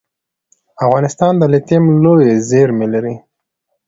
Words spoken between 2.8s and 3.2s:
لري